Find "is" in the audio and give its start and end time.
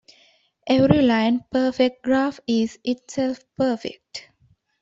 2.47-2.79